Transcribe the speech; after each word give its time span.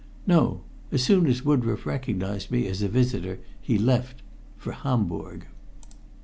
"No. 0.25 0.61
As 0.91 1.03
soon 1.03 1.27
as 1.27 1.45
Woodroffe 1.45 1.85
recognized 1.85 2.49
me 2.49 2.65
as 2.65 2.81
a 2.81 2.87
visitor 2.89 3.37
he 3.61 3.77
left 3.77 4.23
for 4.57 4.71
Hamburg." 4.71 5.45